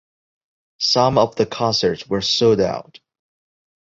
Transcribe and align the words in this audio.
Some 0.79 1.19
of 1.19 1.35
the 1.35 1.45
concerts 1.45 2.07
were 2.07 2.21
sold 2.21 2.59
out. 2.59 2.99